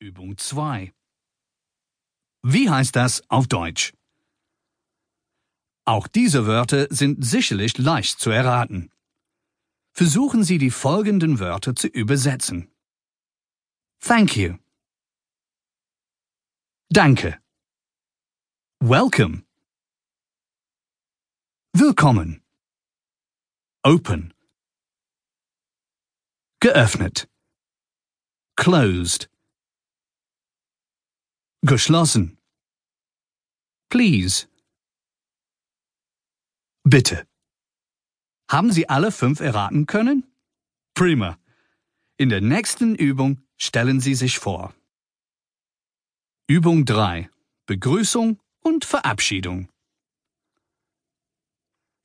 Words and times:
Übung 0.00 0.38
2. 0.38 0.92
Wie 2.42 2.70
heißt 2.70 2.94
das 2.94 3.28
auf 3.28 3.48
Deutsch? 3.48 3.92
Auch 5.84 6.06
diese 6.06 6.46
Wörter 6.46 6.86
sind 6.90 7.24
sicherlich 7.24 7.78
leicht 7.78 8.20
zu 8.20 8.30
erraten. 8.30 8.92
Versuchen 9.92 10.44
Sie 10.44 10.58
die 10.58 10.70
folgenden 10.70 11.40
Wörter 11.40 11.74
zu 11.74 11.88
übersetzen. 11.88 12.70
Thank 14.00 14.36
you. 14.36 14.58
Danke. 16.90 17.40
Welcome. 18.78 19.42
Willkommen. 21.72 22.44
Open. 23.82 24.32
Geöffnet. 26.60 27.28
Closed. 28.54 29.28
Geschlossen. 31.62 32.38
Please. 33.90 34.46
Bitte. 36.84 37.26
Haben 38.48 38.70
Sie 38.70 38.88
alle 38.88 39.10
fünf 39.10 39.40
erraten 39.40 39.86
können? 39.86 40.24
Prima. 40.94 41.36
In 42.16 42.28
der 42.28 42.40
nächsten 42.40 42.94
Übung 42.94 43.42
stellen 43.56 43.98
Sie 44.00 44.14
sich 44.14 44.38
vor. 44.38 44.72
Übung 46.46 46.84
3. 46.84 47.28
Begrüßung 47.66 48.40
und 48.60 48.84
Verabschiedung. 48.84 49.68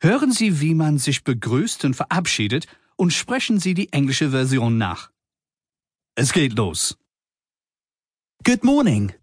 Hören 0.02 0.32
Sie, 0.32 0.62
wie 0.62 0.74
man 0.74 0.98
sich 0.98 1.24
begrüßt 1.24 1.86
und 1.86 1.94
verabschiedet 1.94 2.66
und 2.96 3.14
sprechen 3.14 3.60
Sie 3.60 3.76
die 3.76 3.94
englische 3.94 4.32
Version 4.32 4.80
nach. 4.80 5.12
Es 6.16 6.34
geht 6.34 6.54
los. 6.54 6.98
Good 8.44 8.64
morning. 8.64 9.14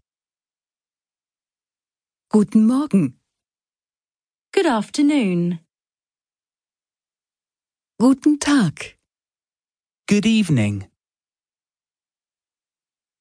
Guten 2.33 2.65
Morgen. 2.65 3.19
Good 4.53 4.65
afternoon. 4.65 5.59
Guten 7.99 8.39
Tag. 8.39 8.95
Good 10.07 10.25
evening. 10.25 10.89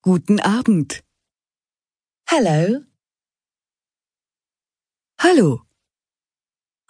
Guten 0.03 0.39
Abend. 0.39 1.03
Hello. 2.29 2.85
Hallo. 5.19 5.67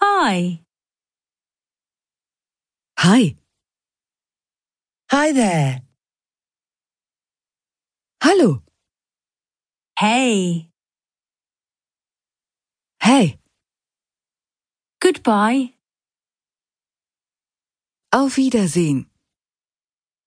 Hi. 0.02 0.60
Hi. 2.98 3.34
Hi 5.10 5.32
there. 5.32 5.80
Hallo. 8.22 8.62
Hey. 9.98 10.69
Hey. 13.10 13.40
Goodbye. 15.00 15.74
Auf 18.12 18.36
Wiedersehen. 18.36 19.10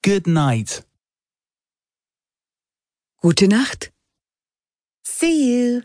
Good 0.01 0.27
night. 0.27 0.85
Gute 3.21 3.47
Nacht. 3.47 3.93
See 5.05 5.37
you. 5.51 5.83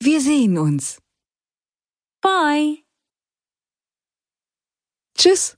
Wir 0.00 0.20
sehen 0.20 0.56
uns. 0.56 1.00
Bye. 2.20 2.84
Tschüss. 5.18 5.56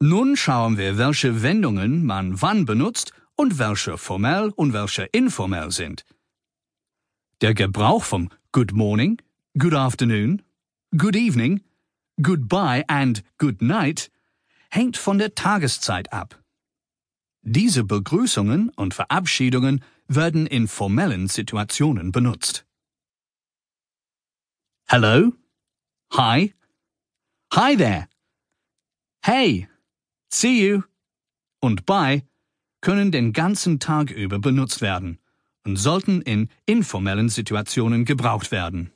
Nun 0.00 0.38
schauen 0.38 0.78
wir, 0.78 0.96
welche 0.96 1.42
Wendungen 1.42 2.06
man 2.06 2.40
wann 2.40 2.64
benutzt 2.64 3.12
und 3.36 3.58
welche 3.58 3.98
formell 3.98 4.48
und 4.56 4.72
welche 4.72 5.04
informell 5.12 5.70
sind. 5.70 6.06
Der 7.42 7.54
Gebrauch 7.54 8.04
vom 8.04 8.30
Good 8.52 8.72
Morning, 8.72 9.20
Good 9.58 9.74
Afternoon, 9.74 10.42
Good 10.96 11.16
Evening, 11.16 11.60
Goodbye 12.22 12.84
and 12.86 13.24
Good 13.38 13.60
Night 13.60 14.12
hängt 14.70 14.96
von 14.96 15.18
der 15.18 15.34
Tageszeit 15.34 16.12
ab. 16.12 16.40
Diese 17.42 17.82
Begrüßungen 17.82 18.68
und 18.68 18.94
Verabschiedungen 18.94 19.84
werden 20.06 20.46
in 20.46 20.68
formellen 20.68 21.26
Situationen 21.26 22.12
benutzt. 22.12 22.64
Hello? 24.86 25.32
Hi? 26.12 26.54
Hi 27.52 27.76
there? 27.76 28.08
Hey? 29.24 29.68
See 30.32 30.64
you? 30.64 30.82
Und 31.60 31.86
bye 31.86 32.22
können 32.80 33.10
den 33.10 33.32
ganzen 33.32 33.80
Tag 33.80 34.12
über 34.12 34.38
benutzt 34.38 34.80
werden 34.80 35.18
und 35.64 35.76
sollten 35.76 36.22
in 36.22 36.48
informellen 36.66 37.28
Situationen 37.28 38.04
gebraucht 38.04 38.50
werden. 38.50 38.92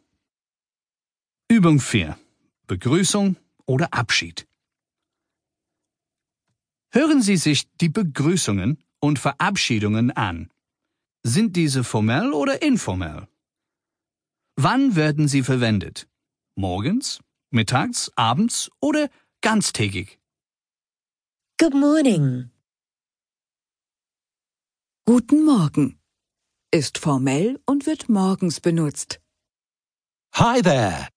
Übung 1.49 1.81
4. 1.81 2.19
Begrüßung 2.66 3.37
oder 3.66 3.93
Abschied. 3.93 4.47
Hören 6.91 7.22
Sie 7.22 7.37
sich 7.37 7.69
die 7.76 7.88
Begrüßungen 7.88 8.82
und 9.00 9.19
Verabschiedungen 9.19 10.10
an. 10.10 10.50
Sind 11.22 11.56
diese 11.56 11.84
formell 11.84 12.32
oder 12.32 12.62
informell? 12.62 13.28
Wann 14.56 14.97
werden 14.97 15.28
sie 15.28 15.43
verwendet? 15.43 16.09
Morgens, 16.55 17.21
mittags, 17.50 18.10
abends 18.16 18.71
oder 18.81 19.10
ganztägig? 19.43 20.19
Good 21.59 21.75
morning. 21.75 22.50
Guten 25.05 25.44
Morgen. 25.44 25.99
Ist 26.82 26.98
formell 26.98 27.59
und 27.64 27.87
wird 27.87 28.10
morgens 28.10 28.60
benutzt. 28.60 29.22
Hi 30.34 30.60
there. 30.60 31.09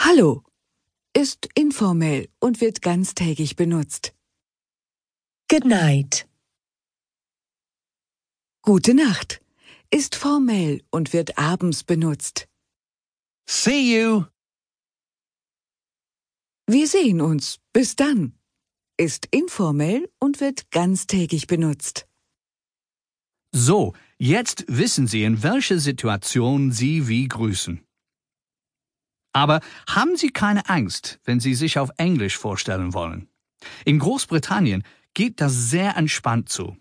Hallo. 0.00 0.44
Ist 1.14 1.46
informell 1.54 2.30
und 2.40 2.62
wird 2.62 2.80
ganztägig 2.80 3.54
benutzt. 3.54 4.14
Good 5.50 5.66
night. 5.66 6.26
Gute 8.62 8.94
Nacht. 8.94 9.42
Ist 9.90 10.14
formell 10.14 10.82
und 10.90 11.12
wird 11.12 11.36
abends 11.36 11.84
benutzt. 11.84 12.48
See 13.46 13.94
you. 13.94 14.24
Wir 16.66 16.88
sehen 16.88 17.20
uns. 17.20 17.58
Bis 17.74 17.94
dann. 17.94 18.38
Ist 18.96 19.26
informell 19.30 20.10
und 20.18 20.40
wird 20.40 20.70
ganztägig 20.70 21.46
benutzt. 21.46 22.07
So, 23.52 23.94
jetzt 24.18 24.64
wissen 24.68 25.06
Sie, 25.06 25.24
in 25.24 25.42
welcher 25.42 25.78
Situation 25.78 26.70
Sie 26.70 27.08
wie 27.08 27.26
grüßen. 27.28 27.82
Aber 29.32 29.60
haben 29.88 30.16
Sie 30.16 30.30
keine 30.30 30.68
Angst, 30.68 31.20
wenn 31.24 31.40
Sie 31.40 31.54
sich 31.54 31.78
auf 31.78 31.90
Englisch 31.96 32.36
vorstellen 32.36 32.92
wollen. 32.94 33.28
In 33.84 33.98
Großbritannien 33.98 34.84
geht 35.14 35.40
das 35.40 35.70
sehr 35.70 35.96
entspannt 35.96 36.48
zu. 36.48 36.76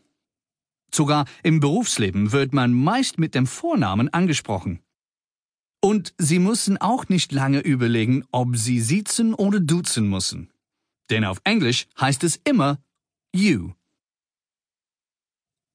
Sogar 0.93 1.25
im 1.43 1.59
Berufsleben 1.59 2.31
wird 2.31 2.53
man 2.53 2.73
meist 2.73 3.17
mit 3.17 3.35
dem 3.35 3.47
Vornamen 3.47 4.09
angesprochen. 4.09 4.79
Und 5.81 6.13
Sie 6.17 6.39
müssen 6.39 6.77
auch 6.77 7.07
nicht 7.07 7.31
lange 7.31 7.59
überlegen, 7.59 8.25
ob 8.31 8.57
Sie 8.57 8.81
siezen 8.81 9.33
oder 9.33 9.59
duzen 9.59 10.09
müssen. 10.09 10.51
Denn 11.09 11.23
auf 11.23 11.39
Englisch 11.43 11.87
heißt 11.99 12.23
es 12.23 12.37
immer 12.43 12.79
you. 13.33 13.73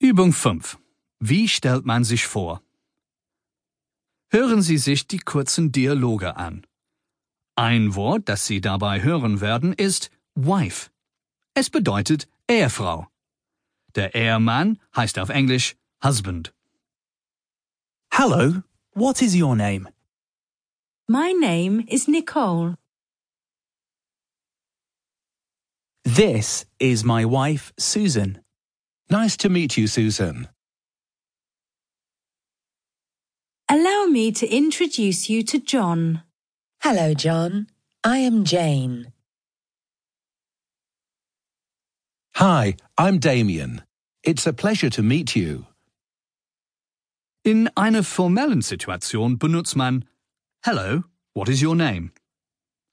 Übung 0.00 0.32
5. 0.32 0.78
Wie 1.24 1.46
stellt 1.46 1.86
man 1.86 2.02
sich 2.02 2.26
vor? 2.26 2.64
Hören 4.28 4.60
Sie 4.60 4.76
sich 4.76 5.06
die 5.06 5.20
kurzen 5.20 5.70
Dialoge 5.70 6.34
an. 6.34 6.66
Ein 7.54 7.94
Wort, 7.94 8.28
das 8.28 8.44
Sie 8.44 8.60
dabei 8.60 9.04
hören 9.04 9.40
werden, 9.40 9.72
ist 9.72 10.10
wife. 10.34 10.90
Es 11.54 11.70
bedeutet 11.70 12.26
Ehefrau. 12.50 13.06
Der 13.94 14.16
Ehemann 14.16 14.80
heißt 14.96 15.20
auf 15.20 15.28
Englisch 15.28 15.76
husband. 16.02 16.52
Hello. 18.12 18.64
What 18.94 19.22
is 19.22 19.36
your 19.36 19.54
name? 19.54 19.88
My 21.06 21.32
name 21.32 21.84
is 21.86 22.08
Nicole. 22.08 22.76
This 26.02 26.66
is 26.80 27.04
my 27.04 27.24
wife, 27.24 27.72
Susan. 27.78 28.40
Nice 29.08 29.36
to 29.36 29.48
meet 29.48 29.76
you, 29.76 29.86
Susan. 29.86 30.48
Me 34.12 34.30
to 34.30 34.46
introduce 34.46 35.30
you 35.30 35.42
to 35.42 35.58
John. 35.58 36.22
Hello, 36.82 37.14
John. 37.14 37.66
I 38.04 38.18
am 38.18 38.44
Jane. 38.44 39.12
Hi, 42.36 42.76
I'm 42.98 43.18
Damien. 43.18 43.82
It's 44.22 44.46
a 44.46 44.52
pleasure 44.52 44.90
to 44.90 45.02
meet 45.02 45.34
you. 45.34 45.66
In 47.44 47.68
einer 47.76 48.02
formellen 48.02 48.62
Situation 48.62 49.38
benutzt 49.38 49.76
man 49.76 50.04
Hello, 50.64 51.04
what 51.32 51.48
is 51.48 51.62
your 51.62 51.74
name? 51.74 52.12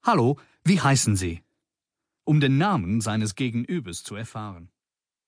Hallo, 0.03 0.37
wie 0.65 0.79
heißen 0.79 1.15
Sie? 1.15 1.41
Um 2.25 2.39
den 2.39 2.57
Namen 2.57 3.01
seines 3.01 3.35
Gegenübers 3.35 4.03
zu 4.03 4.15
erfahren. 4.15 4.69